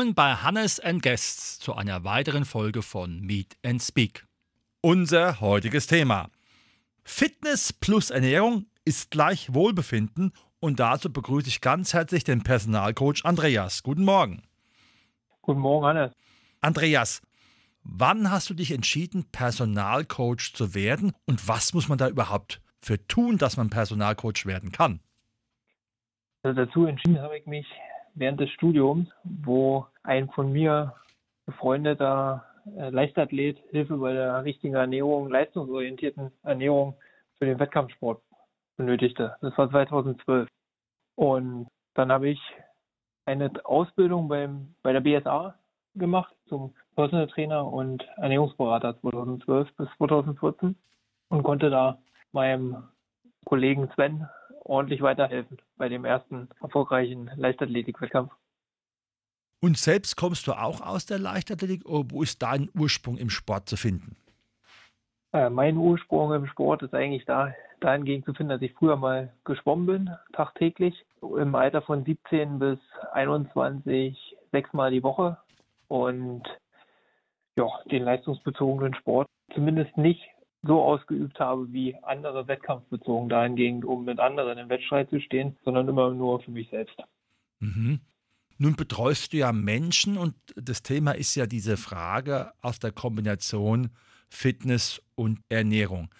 Willkommen 0.00 0.14
bei 0.14 0.34
Hannes 0.34 0.80
and 0.80 1.02
Guests 1.02 1.58
zu 1.58 1.74
einer 1.74 2.04
weiteren 2.04 2.46
Folge 2.46 2.80
von 2.80 3.20
Meet 3.20 3.58
and 3.62 3.82
Speak. 3.82 4.26
Unser 4.80 5.42
heutiges 5.42 5.88
Thema. 5.88 6.30
Fitness 7.04 7.74
plus 7.74 8.08
Ernährung 8.08 8.64
ist 8.86 9.10
gleich 9.10 9.52
Wohlbefinden 9.52 10.32
und 10.58 10.80
dazu 10.80 11.12
begrüße 11.12 11.48
ich 11.48 11.60
ganz 11.60 11.92
herzlich 11.92 12.24
den 12.24 12.42
Personalcoach 12.42 13.26
Andreas. 13.26 13.82
Guten 13.82 14.04
Morgen. 14.04 14.42
Guten 15.42 15.60
Morgen, 15.60 15.84
Hannes. 15.84 16.12
Andreas, 16.62 17.20
wann 17.82 18.30
hast 18.30 18.48
du 18.48 18.54
dich 18.54 18.70
entschieden, 18.70 19.26
Personalcoach 19.30 20.54
zu 20.54 20.72
werden 20.74 21.12
und 21.26 21.46
was 21.46 21.74
muss 21.74 21.88
man 21.88 21.98
da 21.98 22.08
überhaupt 22.08 22.62
für 22.80 23.06
tun, 23.06 23.36
dass 23.36 23.58
man 23.58 23.68
Personalcoach 23.68 24.46
werden 24.46 24.72
kann? 24.72 25.00
Also 26.42 26.64
dazu 26.64 26.86
entschieden 26.86 27.20
habe 27.20 27.36
ich 27.36 27.44
mich 27.44 27.66
während 28.14 28.40
des 28.40 28.50
Studiums, 28.50 29.08
wo 29.24 29.86
ein 30.02 30.28
von 30.30 30.52
mir 30.52 30.94
befreundeter 31.46 32.44
äh, 32.76 32.90
Leichtathlet 32.90 33.58
Hilfe 33.70 33.96
bei 33.96 34.12
der 34.12 34.44
richtigen 34.44 34.74
Ernährung, 34.74 35.28
leistungsorientierten 35.28 36.30
Ernährung 36.42 36.94
für 37.38 37.46
den 37.46 37.58
Wettkampfsport 37.58 38.22
benötigte. 38.76 39.36
Das 39.40 39.56
war 39.56 39.70
2012. 39.70 40.48
Und 41.16 41.68
dann 41.94 42.12
habe 42.12 42.28
ich 42.28 42.40
eine 43.26 43.50
Ausbildung 43.64 44.28
beim, 44.28 44.74
bei 44.82 44.92
der 44.92 45.00
BSA 45.00 45.54
gemacht 45.94 46.34
zum 46.48 46.74
Personal 46.94 47.26
Trainer 47.28 47.66
und 47.66 48.06
Ernährungsberater 48.16 48.98
2012 49.00 49.76
bis 49.76 49.88
2014 49.96 50.76
und 51.28 51.42
konnte 51.42 51.70
da 51.70 51.98
meinem 52.32 52.84
Kollegen 53.44 53.90
Sven 53.94 54.28
ordentlich 54.60 55.02
weiterhelfen 55.02 55.58
bei 55.76 55.88
dem 55.88 56.04
ersten 56.04 56.48
erfolgreichen 56.60 57.30
Leichtathletik-Wettkampf. 57.36 58.32
Und 59.62 59.76
selbst 59.76 60.16
kommst 60.16 60.46
du 60.46 60.52
auch 60.52 60.80
aus 60.80 61.04
der 61.06 61.18
Leichtathletik 61.18 61.84
oder 61.86 62.10
wo 62.10 62.22
ist 62.22 62.42
dein 62.42 62.70
Ursprung 62.74 63.18
im 63.18 63.28
Sport 63.28 63.68
zu 63.68 63.76
finden? 63.76 64.16
Äh, 65.32 65.50
mein 65.50 65.76
Ursprung 65.76 66.32
im 66.32 66.46
Sport 66.46 66.82
ist 66.82 66.94
eigentlich 66.94 67.24
da, 67.26 67.54
dahingehend 67.80 68.24
zu 68.24 68.32
finden, 68.32 68.50
dass 68.50 68.62
ich 68.62 68.74
früher 68.74 68.96
mal 68.96 69.32
geschwommen 69.44 69.86
bin, 69.86 70.10
tagtäglich, 70.32 71.04
im 71.20 71.54
Alter 71.54 71.82
von 71.82 72.04
17 72.04 72.58
bis 72.58 72.78
21, 73.12 74.36
sechsmal 74.50 74.90
die 74.90 75.02
Woche 75.02 75.36
und 75.88 76.42
ja, 77.56 77.66
den 77.90 78.04
leistungsbezogenen 78.04 78.94
Sport 78.94 79.28
zumindest 79.54 79.96
nicht 79.96 80.22
so 80.62 80.82
ausgeübt 80.82 81.38
habe 81.40 81.72
wie 81.72 81.96
andere 82.02 82.46
wettkampfbezogen 82.46 83.28
dahingehend, 83.28 83.84
um 83.84 84.04
mit 84.04 84.18
anderen 84.18 84.58
im 84.58 84.68
Wettstreit 84.68 85.08
zu 85.10 85.20
stehen, 85.20 85.56
sondern 85.64 85.88
immer 85.88 86.10
nur 86.10 86.40
für 86.40 86.50
mich 86.50 86.68
selbst. 86.70 86.96
Mhm. 87.60 88.00
Nun 88.58 88.76
betreust 88.76 89.32
du 89.32 89.38
ja 89.38 89.52
Menschen 89.52 90.18
und 90.18 90.34
das 90.54 90.82
Thema 90.82 91.12
ist 91.12 91.34
ja 91.34 91.46
diese 91.46 91.78
Frage 91.78 92.52
aus 92.60 92.78
der 92.78 92.92
Kombination 92.92 93.90
Fitness 94.28 95.02
und 95.14 95.40
Ernährung. 95.48 96.10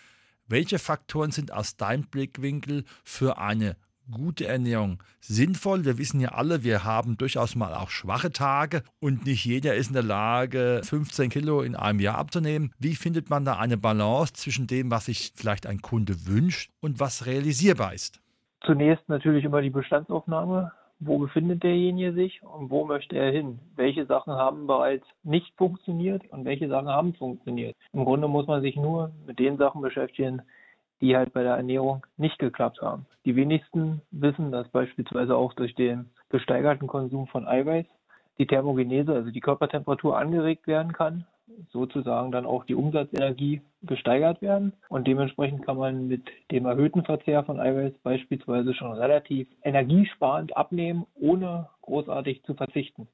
Welche 0.47 0.79
Faktoren 0.79 1.33
sind 1.33 1.53
aus 1.53 1.77
deinem 1.77 2.05
Blickwinkel 2.05 2.85
für 3.05 3.39
eine 3.39 3.77
gute 4.11 4.47
Ernährung 4.47 5.03
sinnvoll. 5.21 5.85
Wir 5.85 5.99
wissen 5.99 6.21
ja 6.21 6.31
alle, 6.31 6.65
wir 6.65 6.85
haben 6.85 7.17
durchaus 7.17 7.57
mal 7.57 7.75
auch 7.75 7.91
schwache 7.91 8.31
Tage 8.31 8.83
und 9.01 9.27
nicht 9.27 9.45
jeder 9.45 9.75
ist 9.75 9.89
in 9.89 9.95
der 9.95 10.03
Lage, 10.03 10.81
15 10.85 11.31
Kilo 11.31 11.63
in 11.63 11.77
einem 11.77 12.01
Jahr 12.01 12.19
abzunehmen. 12.19 12.73
Wie 12.79 12.95
findet 12.95 13.31
man 13.31 13.45
da 13.45 13.59
eine 13.59 13.77
Balance 13.77 14.35
zwischen 14.35 14.67
dem, 14.67 14.91
was 14.91 15.07
sich 15.07 15.33
vielleicht 15.35 15.67
ein 15.67 15.83
Kunde 15.83 16.27
wünscht 16.27 16.71
und 16.81 17.01
was 17.01 17.27
realisierbar 17.27 17.95
ist? 17.95 18.21
Zunächst 18.65 19.09
natürlich 19.09 19.45
immer 19.45 19.63
die 19.63 19.71
Bestandsaufnahme. 19.71 20.73
Wo 21.03 21.19
befindet 21.19 21.63
derjenige 21.63 22.13
sich 22.13 22.43
und 22.43 22.69
wo 22.69 22.85
möchte 22.85 23.17
er 23.17 23.33
hin? 23.33 23.59
Welche 23.75 24.05
Sachen 24.05 24.35
haben 24.35 24.67
bereits 24.67 25.07
nicht 25.23 25.51
funktioniert 25.57 26.31
und 26.31 26.45
welche 26.45 26.69
Sachen 26.69 26.89
haben 26.89 27.15
funktioniert? 27.15 27.75
Im 27.95 28.05
Grunde 28.05 28.29
muss 28.29 28.47
man 28.47 28.61
sich 28.61 28.77
nur 28.77 29.11
mit 29.27 29.39
den 29.39 29.57
Sachen 29.57 29.81
beschäftigen, 29.81 30.43
die 31.01 31.17
halt 31.17 31.33
bei 31.33 31.43
der 31.43 31.57
Ernährung 31.57 32.07
nicht 32.17 32.39
geklappt 32.39 32.81
haben. 32.83 33.07
Die 33.25 33.37
wenigsten 33.37 34.03
wissen, 34.11 34.53
dass 34.53 34.69
beispielsweise 34.69 35.37
auch 35.37 35.55
durch 35.55 35.75
den 35.75 36.11
gesteigerten 36.29 36.87
Konsum 36.87 37.27
von 37.27 37.47
Eiweiß 37.47 37.87
die 38.39 38.47
Thermogenese, 38.47 39.13
also 39.13 39.31
die 39.31 39.41
Körpertemperatur 39.41 40.19
angeregt 40.19 40.67
werden 40.67 40.93
kann, 40.93 41.27
sozusagen 41.73 42.33
dann 42.33 42.47
auch 42.47 42.65
die 42.65 42.75
Umsatzenergie 42.75 43.61
gesteigert 43.83 44.41
werden 44.41 44.73
und 44.89 45.07
dementsprechend 45.07 45.65
kann 45.65 45.77
man 45.77 46.09
mit 46.09 46.23
dem 46.51 46.67
erhöhten 46.67 47.05
Verzehr 47.05 47.45
von 47.45 47.61
Eiweiß 47.61 47.95
beispielsweise 48.03 48.75
schon 48.75 48.93
relativ 48.93 49.49
energiesparend 49.63 50.57
abnehmen, 50.57 51.07
ohne 51.15 51.69
großartig 51.83 52.43
zu 52.45 52.55
verzichten. 52.55 53.09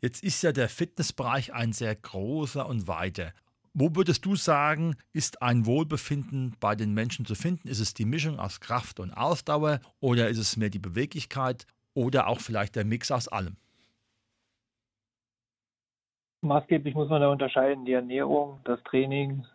Jetzt 0.00 0.24
ist 0.24 0.42
ja 0.42 0.52
der 0.52 0.68
Fitnessbereich 0.68 1.52
ein 1.52 1.72
sehr 1.72 1.94
großer 1.94 2.66
und 2.66 2.88
weiter. 2.88 3.32
Wo 3.72 3.94
würdest 3.94 4.24
du 4.24 4.34
sagen, 4.34 4.96
ist 5.12 5.42
ein 5.42 5.64
Wohlbefinden 5.64 6.56
bei 6.58 6.74
den 6.74 6.92
Menschen 6.92 7.24
zu 7.24 7.36
finden? 7.36 7.68
Ist 7.68 7.78
es 7.78 7.94
die 7.94 8.04
Mischung 8.04 8.40
aus 8.40 8.60
Kraft 8.60 8.98
und 8.98 9.12
Ausdauer 9.12 9.78
oder 10.00 10.28
ist 10.28 10.38
es 10.38 10.56
mehr 10.56 10.70
die 10.70 10.80
Beweglichkeit 10.80 11.66
oder 11.94 12.26
auch 12.26 12.40
vielleicht 12.40 12.74
der 12.74 12.84
Mix 12.84 13.12
aus 13.12 13.28
allem? 13.28 13.56
Maßgeblich 16.42 16.94
muss 16.94 17.08
man 17.10 17.20
da 17.20 17.28
unterscheiden. 17.28 17.84
Die 17.84 17.92
Ernährung, 17.92 18.60
das 18.64 18.82
Training, 18.84 19.46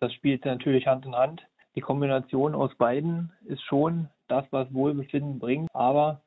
das 0.00 0.12
spielt 0.14 0.44
natürlich 0.44 0.86
Hand 0.88 1.06
in 1.06 1.14
Hand. 1.14 1.46
Die 1.76 1.82
Kombination 1.82 2.54
aus 2.54 2.74
beiden 2.74 3.32
ist 3.44 3.62
schon 3.62 4.08
das, 4.26 4.44
was 4.50 4.72
Wohlbefinden 4.72 5.38
bringt. 5.38 5.68
Aber 5.72 6.22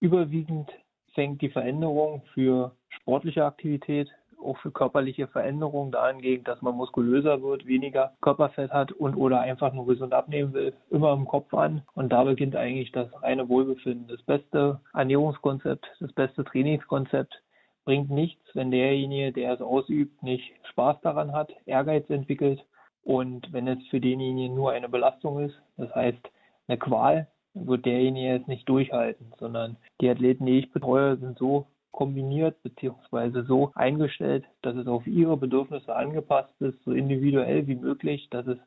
überwiegend 0.00 0.70
fängt 1.14 1.40
die 1.40 1.48
Veränderung 1.48 2.22
für 2.34 2.76
sportliche 2.88 3.46
Aktivität 3.46 4.10
auch 4.42 4.56
für 4.58 4.70
körperliche 4.70 5.26
Veränderungen 5.28 5.92
dahingehend, 5.92 6.48
dass 6.48 6.62
man 6.62 6.76
muskulöser 6.76 7.42
wird, 7.42 7.66
weniger 7.66 8.12
Körperfett 8.20 8.70
hat 8.70 8.92
und 8.92 9.14
oder 9.16 9.40
einfach 9.40 9.72
nur 9.72 9.86
gesund 9.86 10.12
abnehmen 10.12 10.52
will, 10.52 10.72
immer 10.90 11.12
im 11.12 11.26
Kopf 11.26 11.52
an. 11.54 11.82
Und 11.94 12.10
da 12.10 12.24
beginnt 12.24 12.56
eigentlich 12.56 12.92
das 12.92 13.08
reine 13.22 13.48
Wohlbefinden. 13.48 14.08
Das 14.08 14.22
beste 14.22 14.80
Ernährungskonzept, 14.94 15.86
das 16.00 16.12
beste 16.12 16.44
Trainingskonzept 16.44 17.42
bringt 17.84 18.10
nichts, 18.10 18.42
wenn 18.54 18.70
derjenige, 18.70 19.32
der 19.32 19.54
es 19.54 19.60
ausübt, 19.60 20.22
nicht 20.22 20.52
Spaß 20.70 21.00
daran 21.02 21.32
hat, 21.32 21.52
Ehrgeiz 21.66 22.08
entwickelt 22.10 22.64
und 23.02 23.52
wenn 23.52 23.66
es 23.66 23.78
für 23.88 24.00
denjenigen 24.00 24.54
nur 24.54 24.72
eine 24.72 24.88
Belastung 24.88 25.40
ist, 25.40 25.54
das 25.76 25.94
heißt 25.94 26.30
eine 26.68 26.78
Qual, 26.78 27.26
wird 27.54 27.84
derjenige 27.84 28.36
es 28.36 28.46
nicht 28.46 28.68
durchhalten, 28.68 29.32
sondern 29.38 29.76
die 30.00 30.08
Athleten, 30.08 30.46
die 30.46 30.58
ich 30.58 30.72
betreue, 30.72 31.16
sind 31.16 31.38
so 31.38 31.66
kombiniert 31.92 32.62
bzw. 32.62 33.42
so 33.42 33.72
eingestellt, 33.74 34.44
dass 34.62 34.76
es 34.76 34.86
auf 34.86 35.06
ihre 35.06 35.36
Bedürfnisse 35.36 35.94
angepasst 35.94 36.54
ist, 36.60 36.82
so 36.84 36.92
individuell 36.92 37.66
wie 37.66 37.76
möglich, 37.76 38.28
dass 38.30 38.46
es 38.46 38.58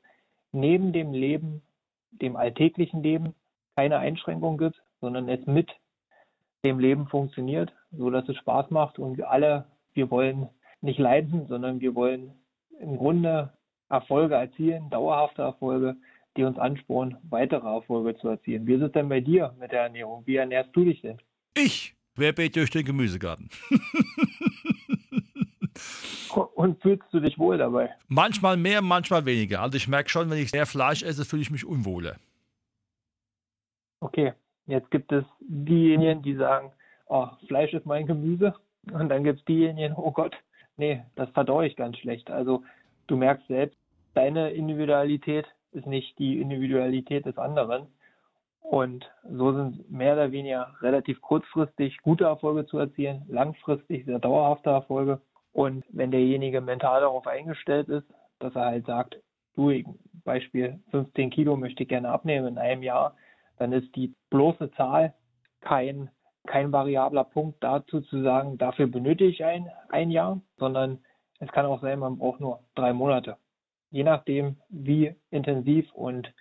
neben 0.51 0.93
dem 0.93 1.13
Leben, 1.13 1.61
dem 2.11 2.35
alltäglichen 2.35 3.01
Leben, 3.01 3.33
keine 3.75 3.97
Einschränkung 3.97 4.57
gibt, 4.57 4.81
sondern 5.01 5.29
es 5.29 5.45
mit 5.47 5.71
dem 6.63 6.79
Leben 6.79 7.07
funktioniert, 7.07 7.73
so 7.91 8.09
dass 8.09 8.27
es 8.29 8.37
Spaß 8.37 8.69
macht 8.69 8.99
und 8.99 9.17
wir 9.17 9.29
alle, 9.29 9.65
wir 9.93 10.11
wollen 10.11 10.49
nicht 10.81 10.99
leiden, 10.99 11.47
sondern 11.47 11.81
wir 11.81 11.95
wollen 11.95 12.33
im 12.79 12.97
Grunde 12.97 13.51
Erfolge 13.89 14.35
erzielen, 14.35 14.89
dauerhafte 14.89 15.41
Erfolge, 15.41 15.95
die 16.35 16.43
uns 16.43 16.57
anspornen, 16.57 17.17
weitere 17.29 17.67
Erfolge 17.67 18.15
zu 18.17 18.29
erzielen. 18.29 18.65
Wie 18.65 18.73
ist 18.73 18.81
es 18.81 18.91
denn 18.91 19.09
bei 19.09 19.19
dir 19.19 19.53
mit 19.59 19.71
der 19.71 19.83
Ernährung? 19.83 20.23
Wie 20.25 20.35
ernährst 20.35 20.75
du 20.75 20.83
dich 20.83 21.01
denn? 21.01 21.17
Ich 21.55 21.95
Querbeet 22.15 22.55
durch 22.55 22.69
den 22.69 22.85
Gemüsegarten. 22.85 23.49
Und 26.55 26.81
fühlst 26.81 27.05
du 27.11 27.19
dich 27.19 27.37
wohl 27.37 27.57
dabei? 27.57 27.91
Manchmal 28.07 28.57
mehr, 28.57 28.81
manchmal 28.81 29.25
weniger. 29.25 29.61
Also 29.61 29.77
ich 29.77 29.87
merke 29.87 30.09
schon, 30.09 30.29
wenn 30.29 30.37
ich 30.39 30.49
sehr 30.49 30.65
Fleisch 30.65 31.03
esse, 31.03 31.25
fühle 31.25 31.43
ich 31.43 31.51
mich 31.51 31.65
unwohler. 31.65 32.15
Okay, 33.99 34.33
jetzt 34.65 34.89
gibt 34.91 35.11
es 35.11 35.23
diejenigen, 35.39 36.23
die 36.23 36.35
sagen, 36.35 36.71
oh, 37.07 37.27
Fleisch 37.47 37.73
ist 37.73 37.85
mein 37.85 38.07
Gemüse. 38.07 38.55
Und 38.91 39.09
dann 39.09 39.23
gibt 39.23 39.39
es 39.39 39.45
diejenigen, 39.45 39.93
oh 39.95 40.11
Gott, 40.11 40.35
nee, 40.77 41.03
das 41.15 41.29
verdaue 41.29 41.67
ich 41.67 41.75
ganz 41.75 41.97
schlecht. 41.97 42.29
Also 42.29 42.63
du 43.07 43.15
merkst 43.15 43.47
selbst, 43.47 43.77
deine 44.13 44.51
Individualität 44.51 45.47
ist 45.71 45.87
nicht 45.87 46.17
die 46.19 46.39
Individualität 46.39 47.25
des 47.25 47.37
anderen. 47.37 47.87
Und 48.63 49.11
so 49.29 49.53
sind 49.53 49.91
mehr 49.91 50.13
oder 50.13 50.31
weniger 50.31 50.73
relativ 50.81 51.21
kurzfristig 51.21 52.01
gute 52.01 52.23
Erfolge 52.23 52.65
zu 52.65 52.79
erzielen, 52.79 53.23
langfristig 53.27 54.05
sehr 54.05 54.19
dauerhafte 54.19 54.69
Erfolge. 54.69 55.21
Und 55.51 55.85
wenn 55.89 56.11
derjenige 56.11 56.61
mental 56.61 57.01
darauf 57.01 57.27
eingestellt 57.27 57.89
ist, 57.89 58.07
dass 58.39 58.55
er 58.55 58.65
halt 58.65 58.85
sagt, 58.85 59.17
du, 59.55 59.71
Beispiel 60.23 60.79
15 60.91 61.29
Kilo 61.29 61.57
möchte 61.57 61.83
ich 61.83 61.89
gerne 61.89 62.09
abnehmen 62.09 62.47
in 62.47 62.57
einem 62.57 62.83
Jahr, 62.83 63.15
dann 63.57 63.73
ist 63.73 63.95
die 63.95 64.15
bloße 64.29 64.71
Zahl 64.71 65.13
kein, 65.61 66.09
kein 66.47 66.71
variabler 66.71 67.25
Punkt 67.25 67.63
dazu 67.63 68.01
zu 68.01 68.23
sagen, 68.23 68.57
dafür 68.57 68.87
benötige 68.87 69.29
ich 69.29 69.43
ein, 69.43 69.69
ein 69.89 70.09
Jahr, 70.09 70.41
sondern 70.57 70.99
es 71.39 71.51
kann 71.51 71.65
auch 71.65 71.81
sein, 71.81 71.99
man 71.99 72.17
braucht 72.17 72.39
nur 72.39 72.61
drei 72.75 72.93
Monate. 72.93 73.37
Je 73.91 74.03
nachdem, 74.03 74.57
wie 74.69 75.15
intensiv 75.29 75.91
und 75.93 76.33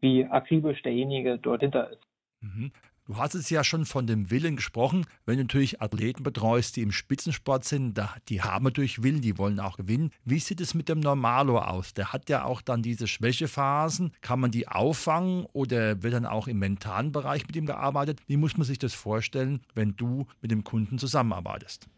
wie 0.00 0.24
akribisch 0.26 0.82
derjenige 0.82 1.38
dort 1.38 1.60
hinter 1.60 1.90
ist. 1.90 2.02
Mhm. 2.40 2.72
Du 3.08 3.16
hast 3.16 3.34
es 3.34 3.48
ja 3.48 3.64
schon 3.64 3.86
von 3.86 4.06
dem 4.06 4.30
Willen 4.30 4.56
gesprochen. 4.56 5.06
Wenn 5.24 5.38
du 5.38 5.44
natürlich 5.44 5.80
Athleten 5.80 6.22
betreust, 6.24 6.76
die 6.76 6.82
im 6.82 6.92
Spitzensport 6.92 7.64
sind, 7.64 7.98
die 8.28 8.42
haben 8.42 8.66
natürlich 8.66 9.02
Willen, 9.02 9.22
die 9.22 9.38
wollen 9.38 9.60
auch 9.60 9.78
gewinnen. 9.78 10.10
Wie 10.26 10.38
sieht 10.38 10.60
es 10.60 10.74
mit 10.74 10.90
dem 10.90 11.00
Normalo 11.00 11.58
aus? 11.58 11.94
Der 11.94 12.12
hat 12.12 12.28
ja 12.28 12.44
auch 12.44 12.60
dann 12.60 12.82
diese 12.82 13.06
Schwächephasen. 13.06 14.12
Kann 14.20 14.40
man 14.40 14.50
die 14.50 14.68
auffangen 14.68 15.46
oder 15.54 16.02
wird 16.02 16.12
dann 16.12 16.26
auch 16.26 16.48
im 16.48 16.58
mentalen 16.58 17.10
Bereich 17.10 17.46
mit 17.46 17.56
ihm 17.56 17.64
gearbeitet? 17.64 18.20
Wie 18.26 18.36
muss 18.36 18.58
man 18.58 18.66
sich 18.66 18.78
das 18.78 18.92
vorstellen, 18.92 19.62
wenn 19.74 19.96
du 19.96 20.26
mit 20.42 20.50
dem 20.50 20.62
Kunden 20.62 20.98
zusammenarbeitest? 20.98 21.88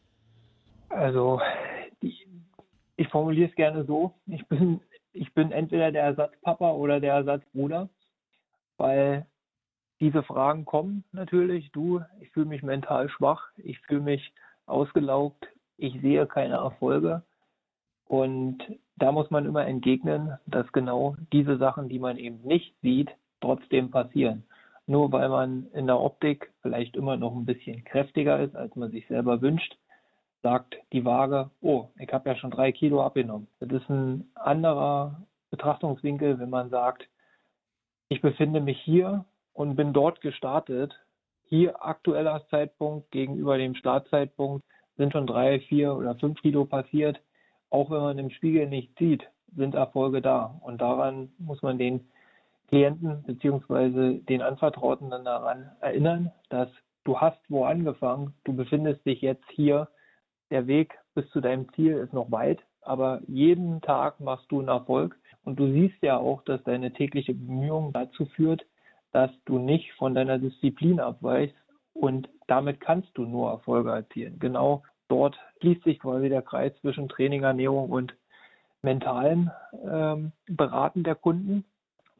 Also, 0.90 1.40
ich, 2.02 2.24
ich 2.96 3.08
formuliere 3.08 3.48
es 3.48 3.56
gerne 3.56 3.84
so. 3.84 4.14
Ich 4.28 4.46
bin, 4.46 4.80
ich 5.12 5.32
bin 5.34 5.52
entweder 5.52 5.92
der 5.92 6.02
Ersatzpapa 6.04 6.72
oder 6.72 7.00
der 7.00 7.14
Ersatzbruder, 7.14 7.88
weil 8.76 9.26
diese 10.00 10.22
Fragen 10.22 10.64
kommen 10.64 11.04
natürlich. 11.12 11.70
Du, 11.72 12.00
ich 12.20 12.30
fühle 12.30 12.46
mich 12.46 12.62
mental 12.62 13.08
schwach, 13.08 13.48
ich 13.56 13.78
fühle 13.80 14.00
mich 14.00 14.32
ausgelaugt, 14.66 15.48
ich 15.76 16.00
sehe 16.00 16.26
keine 16.26 16.54
Erfolge. 16.54 17.22
Und 18.06 18.58
da 18.96 19.12
muss 19.12 19.30
man 19.30 19.46
immer 19.46 19.66
entgegnen, 19.66 20.38
dass 20.46 20.70
genau 20.72 21.16
diese 21.32 21.58
Sachen, 21.58 21.88
die 21.88 21.98
man 21.98 22.16
eben 22.16 22.40
nicht 22.42 22.74
sieht, 22.82 23.10
trotzdem 23.40 23.90
passieren. 23.90 24.44
Nur 24.86 25.12
weil 25.12 25.28
man 25.28 25.68
in 25.72 25.86
der 25.86 26.00
Optik 26.00 26.52
vielleicht 26.62 26.96
immer 26.96 27.16
noch 27.16 27.34
ein 27.34 27.46
bisschen 27.46 27.84
kräftiger 27.84 28.40
ist, 28.40 28.56
als 28.56 28.74
man 28.74 28.90
sich 28.90 29.06
selber 29.06 29.40
wünscht, 29.40 29.76
sagt 30.42 30.76
die 30.92 31.04
Waage, 31.04 31.50
oh, 31.60 31.88
ich 31.98 32.12
habe 32.12 32.30
ja 32.30 32.36
schon 32.36 32.50
drei 32.50 32.72
Kilo 32.72 33.02
abgenommen. 33.02 33.48
Das 33.60 33.70
ist 33.70 33.88
ein 33.90 34.30
anderer 34.34 35.22
Betrachtungswinkel, 35.50 36.38
wenn 36.38 36.50
man 36.50 36.70
sagt, 36.70 37.06
ich 38.08 38.20
befinde 38.20 38.60
mich 38.60 38.80
hier 38.80 39.24
und 39.52 39.76
bin 39.76 39.92
dort 39.92 40.20
gestartet. 40.20 40.98
Hier 41.44 41.84
aktueller 41.84 42.46
Zeitpunkt 42.48 43.10
gegenüber 43.10 43.58
dem 43.58 43.74
Startzeitpunkt 43.74 44.64
sind 44.96 45.12
schon 45.12 45.26
drei, 45.26 45.60
vier 45.60 45.94
oder 45.94 46.14
fünf 46.14 46.40
Kilo 46.40 46.64
passiert. 46.64 47.20
Auch 47.70 47.90
wenn 47.90 48.00
man 48.00 48.18
im 48.18 48.30
Spiegel 48.30 48.68
nicht 48.68 48.96
sieht, 48.98 49.24
sind 49.56 49.74
Erfolge 49.74 50.22
da. 50.22 50.60
Und 50.62 50.80
daran 50.80 51.32
muss 51.38 51.62
man 51.62 51.78
den 51.78 52.08
Klienten 52.68 53.22
bzw. 53.24 54.20
den 54.20 54.42
Anvertrauten 54.42 55.10
dann 55.10 55.24
daran 55.24 55.70
erinnern, 55.80 56.32
dass 56.50 56.68
du 57.04 57.18
hast 57.18 57.40
wo 57.48 57.64
angefangen, 57.64 58.34
du 58.44 58.52
befindest 58.54 59.04
dich 59.04 59.20
jetzt 59.20 59.48
hier. 59.50 59.88
Der 60.50 60.66
Weg 60.66 60.98
bis 61.14 61.28
zu 61.30 61.40
deinem 61.40 61.72
Ziel 61.74 61.94
ist 61.94 62.12
noch 62.12 62.30
weit, 62.30 62.60
aber 62.82 63.20
jeden 63.26 63.80
Tag 63.82 64.20
machst 64.20 64.50
du 64.50 64.58
einen 64.58 64.68
Erfolg. 64.68 65.16
Und 65.44 65.58
du 65.58 65.72
siehst 65.72 66.02
ja 66.02 66.18
auch, 66.18 66.42
dass 66.42 66.62
deine 66.64 66.92
tägliche 66.92 67.34
Bemühung 67.34 67.92
dazu 67.92 68.26
führt, 68.26 68.66
dass 69.12 69.30
du 69.46 69.58
nicht 69.58 69.92
von 69.94 70.14
deiner 70.14 70.38
Disziplin 70.38 71.00
abweichst 71.00 71.56
und 71.94 72.28
damit 72.46 72.80
kannst 72.80 73.10
du 73.14 73.24
nur 73.24 73.50
Erfolge 73.50 73.90
erzielen. 73.90 74.38
Genau 74.38 74.82
dort 75.08 75.38
schließt 75.60 75.84
sich 75.84 75.98
quasi 75.98 76.28
der 76.28 76.42
Kreis 76.42 76.72
zwischen 76.80 77.08
Training, 77.08 77.42
Ernährung 77.42 77.90
und 77.90 78.14
mentalen 78.82 79.50
ähm, 79.84 80.32
Beraten 80.46 81.02
der 81.02 81.14
Kunden, 81.14 81.64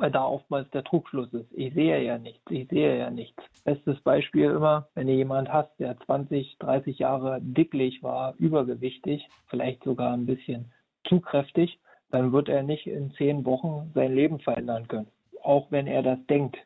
weil 0.00 0.11
da 0.11 0.25
oftmals 0.25 0.69
der 0.70 0.82
Druckschluss 0.82 1.32
ist. 1.32 1.52
Ich 1.52 1.75
sehe 1.75 2.02
ja 2.02 2.19
nichts, 2.19 2.43
ich 2.50 2.69
sehe 2.69 2.99
ja 2.99 3.11
nichts. 3.11 3.43
Bestes 3.64 4.00
Beispiel 4.00 4.50
immer, 4.50 4.88
wenn 4.94 5.06
du 5.06 5.12
jemand 5.12 5.52
hast, 5.52 5.70
der 5.79 5.99
20, 6.00 6.56
30 6.58 6.99
Jahre 6.99 7.38
dicklich 7.41 8.02
war, 8.02 8.35
übergewichtig, 8.38 9.29
vielleicht 9.49 9.85
sogar 9.85 10.12
ein 10.12 10.26
bisschen 10.26 10.73
zu 11.05 11.20
kräftig, 11.20 11.79
dann 12.11 12.32
wird 12.32 12.49
er 12.49 12.62
nicht 12.62 12.87
in 12.87 13.12
zehn 13.12 13.44
Wochen 13.44 13.93
sein 13.94 14.14
Leben 14.14 14.41
verändern 14.41 14.88
können. 14.88 15.08
Auch 15.43 15.70
wenn 15.70 15.87
er 15.87 16.02
das 16.02 16.19
denkt 16.26 16.58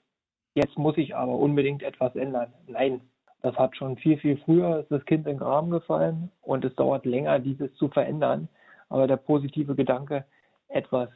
jetzt 0.55 0.79
muss 0.79 0.97
ich 0.97 1.15
aber 1.15 1.37
unbedingt 1.37 1.83
etwas 1.83 2.15
ändern. 2.17 2.53
Nein, 2.67 3.01
das 3.43 3.55
hat 3.57 3.77
schon 3.77 3.97
viel, 3.97 4.17
viel 4.19 4.37
früher 4.39 4.81
ist 4.81 4.91
das 4.91 5.05
Kind 5.05 5.27
in 5.27 5.35
den 5.35 5.39
Graben 5.39 5.71
gefallen 5.71 6.31
und 6.43 6.65
es 6.65 6.75
dauert 6.77 7.05
länger, 7.05 7.39
dieses 7.39 7.75
zu 7.75 7.89
verändern. 7.89 8.49
Aber 8.89 9.07
der 9.07 9.17
positive 9.17 9.75
Gedanke, 9.75 10.25
etwas 10.69 11.09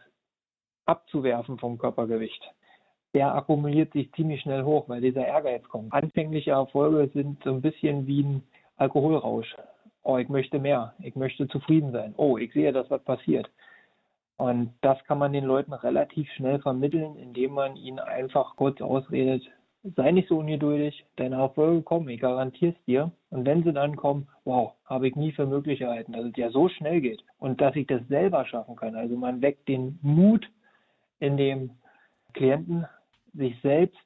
abzuwerfen 0.89 1.59
vom 1.59 1.79
Körpergewicht, 1.79 2.43
der 3.15 3.35
akkumuliert 3.35 3.93
sich 3.93 4.13
ziemlich 4.13 4.41
schnell 4.41 4.65
hoch, 4.65 4.89
weil 4.89 5.01
dieser 5.01 5.27
Ehrgeiz 5.27 5.65
kommt. 5.69 5.93
Anfängliche 5.93 6.53
Erfolge 6.53 7.11
sind 7.13 7.43
so 7.45 7.51
ein 7.51 7.63
bisschen 7.63 8.07
wie 8.07 8.23
ein 8.23 8.43
Alkoholrausch. 8.77 9.55
Oh, 10.03 10.17
ich 10.17 10.29
möchte 10.29 10.59
mehr, 10.59 10.95
ich 11.01 11.17
möchte 11.17 11.49
zufrieden 11.49 11.93
sein. 11.93 12.15
Oh, 12.17 12.39
ich 12.39 12.53
sehe, 12.53 12.73
dass 12.73 12.91
was 12.91 13.03
passiert. 13.03 13.51
Und 14.37 14.73
das 14.83 15.03
kann 15.05 15.19
man 15.19 15.33
den 15.33 15.45
Leuten 15.45 15.73
relativ 15.73 16.31
schnell 16.33 16.61
vermitteln, 16.61 17.17
indem 17.17 17.53
man 17.53 17.77
ihnen 17.77 17.99
einfach 17.99 18.55
kurz 18.57 18.81
ausredet, 18.81 19.43
sei 19.97 20.13
nicht 20.13 20.29
so 20.29 20.39
ungeduldig, 20.39 21.05
deine 21.17 21.37
Erfolge 21.37 21.83
kommen, 21.83 22.09
ich 22.09 22.21
garantiere 22.21 22.73
es 22.73 22.85
dir. 22.85 23.11
Und 23.31 23.45
wenn 23.47 23.65
sie 23.65 23.73
dann 23.73 23.97
kommen, 23.97 24.29
wow, 24.45 24.73
habe 24.85 25.09
ich 25.09 25.17
nie 25.17 25.33
für 25.33 25.47
möglich 25.47 25.81
erhalten, 25.81 26.13
dass 26.13 26.25
es 26.25 26.37
ja 26.37 26.51
so 26.51 26.69
schnell 26.69 27.01
geht 27.01 27.25
und 27.39 27.61
dass 27.61 27.77
ich 27.77 27.87
das 27.87 28.07
selber 28.09 28.45
schaffen 28.47 28.77
kann. 28.77 28.95
Also 28.95 29.17
man 29.17 29.43
weckt 29.43 29.69
den 29.69 29.99
Mut 30.03 30.49
in 31.21 31.37
dem 31.37 31.71
Klienten, 32.35 32.87
sich 33.35 33.61
selbst 33.63 33.97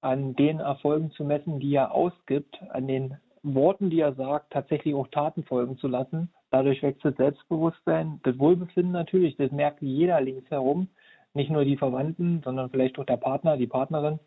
an 0.00 0.34
den 0.36 0.60
Erfolgen 0.60 1.10
zu 1.12 1.24
messen, 1.24 1.60
die 1.60 1.74
er 1.74 1.92
ausgibt, 1.92 2.60
an 2.70 2.86
den 2.86 3.16
Worten, 3.42 3.90
die 3.90 4.00
er 4.00 4.14
sagt, 4.14 4.52
tatsächlich 4.52 4.94
auch 4.94 5.08
Taten 5.08 5.44
folgen 5.44 5.78
zu 5.78 5.88
lassen. 5.88 6.30
Dadurch 6.50 6.82
wächst 6.82 7.04
das 7.04 7.16
Selbstbewusstsein, 7.16 8.20
das 8.24 8.38
Wohlbefinden 8.38 8.92
natürlich, 8.92 9.36
das 9.36 9.50
merkt 9.50 9.82
jeder 9.82 10.20
links 10.20 10.50
herum, 10.50 10.88
nicht 11.34 11.50
nur 11.50 11.64
die 11.64 11.76
Verwandten, 11.76 12.40
sondern 12.44 12.70
vielleicht 12.70 12.98
auch 12.98 13.04
der 13.04 13.18
Partner, 13.18 13.56
die 13.56 13.66
Partnerin 13.66 14.18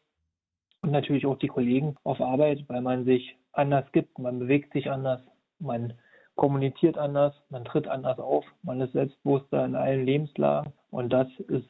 und 0.81 0.92
natürlich 0.92 1.26
auch 1.26 1.38
die 1.38 1.48
Kollegen 1.48 1.96
auf 2.04 2.21
Arbeit, 2.21 2.64
weil 2.68 2.81
man 2.81 3.06
sich 3.06 3.36
anders 3.52 3.92
gibt, 3.92 4.19
man 4.19 4.40
bewegt 4.40 4.74
sich 4.74 4.90
anders, 4.90 5.21
man 5.59 5.94
kommuniziert 6.36 6.98
anders, 6.98 7.33
man 7.50 7.66
tritt 7.66 7.88
anders 7.88 8.19
auf, 8.19 8.45
man 8.64 8.80
ist 8.80 8.94
selbstbewusster 8.94 9.66
in 9.66 9.76
allen 9.76 10.06
Lebenslagen 10.06 10.71
und 10.92 11.12
das 11.12 11.28
ist, 11.48 11.68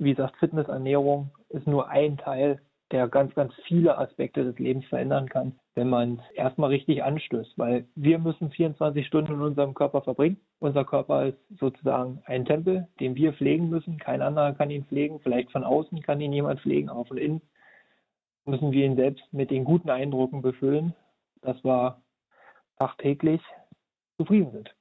wie 0.00 0.14
gesagt, 0.14 0.36
Fitness, 0.38 0.68
Ernährung 0.68 1.30
ist 1.50 1.66
nur 1.66 1.88
ein 1.88 2.16
Teil 2.16 2.60
der 2.90 3.06
ganz, 3.08 3.32
ganz 3.34 3.52
viele 3.66 3.96
Aspekte 3.98 4.42
des 4.42 4.58
Lebens 4.58 4.84
verändern 4.86 5.28
kann, 5.28 5.58
wenn 5.74 5.88
man 5.88 6.14
es 6.14 6.36
erstmal 6.36 6.70
richtig 6.70 7.04
anstößt. 7.04 7.56
Weil 7.56 7.86
wir 7.94 8.18
müssen 8.18 8.50
24 8.50 9.06
Stunden 9.06 9.34
in 9.34 9.42
unserem 9.42 9.74
Körper 9.74 10.02
verbringen. 10.02 10.40
Unser 10.58 10.84
Körper 10.84 11.26
ist 11.26 11.38
sozusagen 11.58 12.20
ein 12.24 12.44
Tempel, 12.44 12.88
den 12.98 13.14
wir 13.14 13.32
pflegen 13.32 13.70
müssen. 13.70 13.98
Kein 13.98 14.22
anderer 14.22 14.54
kann 14.54 14.70
ihn 14.70 14.84
pflegen. 14.86 15.20
Vielleicht 15.20 15.52
von 15.52 15.62
außen 15.62 16.02
kann 16.02 16.20
ihn 16.20 16.32
jemand 16.32 16.60
pflegen, 16.60 16.88
aber 16.88 17.04
von 17.04 17.18
innen 17.18 17.42
müssen 18.44 18.72
wir 18.72 18.84
ihn 18.84 18.96
selbst 18.96 19.22
mit 19.32 19.50
den 19.50 19.64
guten 19.64 19.90
Eindrücken 19.90 20.42
befüllen, 20.42 20.94
dass 21.42 21.62
wir 21.62 22.02
tagtäglich 22.78 23.40
zufrieden 24.16 24.50
sind. 24.50 24.74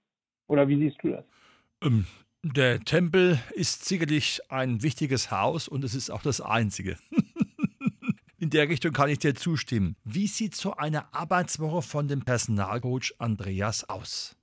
Oder 0.48 0.68
wie 0.68 0.78
siehst 0.78 0.98
du 1.04 1.10
das? 1.10 1.26
Der 2.44 2.80
Tempel 2.80 3.38
ist 3.52 3.84
sicherlich 3.84 4.40
ein 4.48 4.82
wichtiges 4.82 5.30
Haus 5.30 5.68
und 5.68 5.84
es 5.84 5.94
ist 5.94 6.10
auch 6.10 6.22
das 6.22 6.40
einzige. 6.40 6.96
In 8.40 8.50
der 8.50 8.70
Richtung 8.70 8.94
kann 8.94 9.10
ich 9.10 9.20
dir 9.20 9.36
zustimmen. 9.36 9.98
Wie 10.06 10.28
sieht 10.28 10.56
so 10.56 10.74
eine 10.74 11.14
Arbeitswoche 11.14 11.82
von 11.82 12.08
dem 12.08 12.24
Personalcoach 12.24 13.14
Andreas 13.20 13.90
aus? 13.90 14.38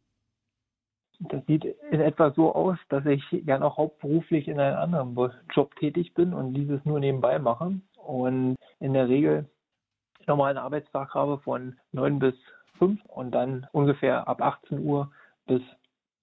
Das 1.20 1.42
sieht 1.46 1.64
in 1.64 2.00
etwa 2.02 2.30
so 2.32 2.54
aus, 2.54 2.76
dass 2.90 3.06
ich 3.06 3.22
ja 3.30 3.58
noch 3.58 3.78
hauptberuflich 3.78 4.48
in 4.48 4.60
einem 4.60 4.76
anderen 4.76 5.34
Job 5.54 5.74
tätig 5.76 6.12
bin 6.12 6.34
und 6.34 6.52
dieses 6.52 6.84
nur 6.84 7.00
nebenbei 7.00 7.38
mache. 7.38 7.80
Und 7.96 8.56
in 8.78 8.92
der 8.92 9.08
Regel 9.08 9.48
nochmal 10.26 10.50
einen 10.50 10.58
Arbeitstag 10.58 11.14
habe 11.14 11.38
von 11.38 11.78
9 11.92 12.18
bis 12.18 12.34
5 12.78 13.02
und 13.06 13.30
dann 13.30 13.66
ungefähr 13.72 14.28
ab 14.28 14.42
18 14.42 14.80
Uhr 14.80 15.10
bis 15.46 15.62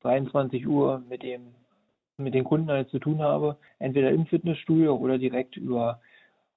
23 0.01 0.67
Uhr 0.67 0.99
mit 1.09 1.23
dem 1.23 1.55
mit 2.17 2.33
den 2.33 2.43
Kunden 2.43 2.69
halt 2.69 2.89
zu 2.89 2.99
tun 2.99 3.21
habe, 3.21 3.57
entweder 3.79 4.11
im 4.11 4.25
Fitnessstudio 4.25 4.95
oder 4.95 5.17
direkt 5.17 5.57
über 5.57 5.99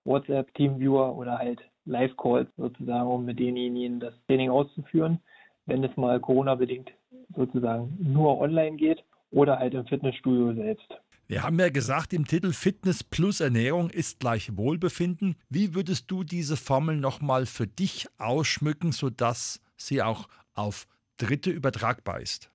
WhatsApp, 0.04 0.52
Teamviewer 0.54 1.16
oder 1.16 1.38
halt 1.38 1.60
Live-Calls 1.86 2.48
sozusagen, 2.56 3.08
um 3.08 3.24
mit 3.24 3.38
denjenigen 3.38 4.00
das 4.00 4.14
Training 4.26 4.50
auszuführen, 4.50 5.20
wenn 5.66 5.82
es 5.84 5.96
mal 5.96 6.20
Corona-bedingt 6.20 6.92
sozusagen 7.34 7.96
nur 7.98 8.38
online 8.40 8.76
geht 8.76 9.04
oder 9.30 9.58
halt 9.58 9.74
im 9.74 9.86
Fitnessstudio 9.86 10.54
selbst. 10.54 10.94
Wir 11.28 11.42
haben 11.42 11.58
ja 11.58 11.70
gesagt, 11.70 12.12
im 12.12 12.24
Titel 12.24 12.52
Fitness 12.52 13.02
plus 13.02 13.40
Ernährung 13.40 13.90
ist 13.90 14.20
gleich 14.20 14.56
Wohlbefinden. 14.56 15.34
Wie 15.48 15.74
würdest 15.74 16.08
du 16.08 16.22
diese 16.22 16.56
Formel 16.56 16.96
nochmal 16.96 17.46
für 17.46 17.66
dich 17.66 18.06
ausschmücken, 18.18 18.92
sodass 18.92 19.60
sie 19.76 20.02
auch 20.02 20.28
auf 20.54 20.86
Dritte 21.16 21.50
übertragbar 21.50 22.20
ist? 22.20 22.52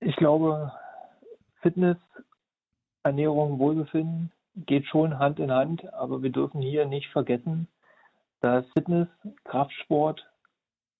Ich 0.00 0.16
glaube, 0.16 0.72
Fitness, 1.66 1.98
Ernährung, 3.02 3.58
Wohlbefinden 3.58 4.30
geht 4.54 4.86
schon 4.86 5.18
Hand 5.18 5.40
in 5.40 5.50
Hand, 5.50 5.92
aber 5.94 6.22
wir 6.22 6.30
dürfen 6.30 6.62
hier 6.62 6.86
nicht 6.86 7.08
vergessen, 7.08 7.66
dass 8.40 8.64
Fitness, 8.68 9.08
Kraftsport, 9.42 10.24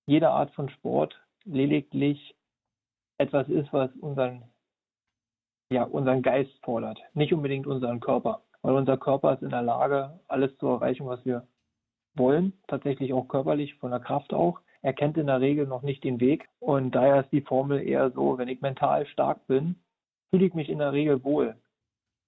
jede 0.06 0.28
Art 0.30 0.52
von 0.56 0.68
Sport 0.70 1.14
lediglich 1.44 2.34
etwas 3.16 3.48
ist, 3.48 3.72
was 3.72 3.92
unseren 4.00 4.42
ja, 5.70 5.84
unseren 5.84 6.22
Geist 6.22 6.58
fordert, 6.64 6.98
nicht 7.14 7.32
unbedingt 7.32 7.68
unseren 7.68 8.00
Körper. 8.00 8.42
Weil 8.62 8.74
unser 8.74 8.96
Körper 8.96 9.34
ist 9.34 9.42
in 9.42 9.50
der 9.50 9.62
Lage, 9.62 10.18
alles 10.26 10.58
zu 10.58 10.66
erreichen, 10.66 11.06
was 11.06 11.24
wir 11.24 11.46
wollen, 12.16 12.54
tatsächlich 12.66 13.12
auch 13.12 13.28
körperlich, 13.28 13.76
von 13.76 13.92
der 13.92 14.00
Kraft 14.00 14.34
auch. 14.34 14.58
Er 14.82 14.94
kennt 14.94 15.16
in 15.16 15.28
der 15.28 15.40
Regel 15.40 15.68
noch 15.68 15.82
nicht 15.82 16.02
den 16.02 16.18
Weg 16.18 16.48
und 16.58 16.92
daher 16.92 17.20
ist 17.20 17.30
die 17.30 17.42
Formel 17.42 17.86
eher 17.86 18.10
so, 18.10 18.36
wenn 18.36 18.48
ich 18.48 18.60
mental 18.62 19.06
stark 19.06 19.46
bin, 19.46 19.76
fühle 20.30 20.46
ich 20.46 20.54
mich 20.54 20.68
in 20.68 20.78
der 20.78 20.92
Regel 20.92 21.22
wohl. 21.24 21.56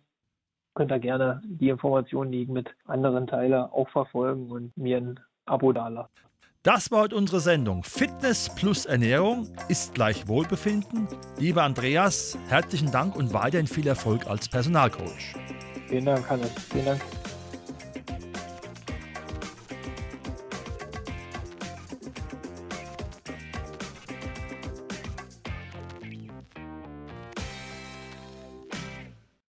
Könnt 0.74 0.90
ihr 0.90 0.98
gerne 0.98 1.40
die 1.44 1.68
Informationen, 1.68 2.32
die 2.32 2.42
ich 2.42 2.48
mit 2.48 2.68
anderen 2.86 3.28
teile, 3.28 3.72
auch 3.72 3.88
verfolgen 3.90 4.50
und 4.50 4.76
mir 4.76 4.96
ein 4.96 5.20
Abo 5.44 5.72
dalassen. 5.72 6.25
Das 6.66 6.90
war 6.90 7.02
heute 7.02 7.14
unsere 7.14 7.38
Sendung. 7.38 7.84
Fitness 7.84 8.50
plus 8.56 8.86
Ernährung 8.86 9.46
ist 9.68 9.94
gleich 9.94 10.26
Wohlbefinden. 10.26 11.06
Lieber 11.38 11.62
Andreas, 11.62 12.36
herzlichen 12.48 12.90
Dank 12.90 13.14
und 13.14 13.32
weiterhin 13.32 13.68
viel 13.68 13.86
Erfolg 13.86 14.26
als 14.26 14.48
Personalcoach. 14.48 15.36
Vielen 15.86 16.06
Dank, 16.06 16.28
Hannes. 16.28 16.50
Vielen 16.72 16.86
Dank. 16.86 17.00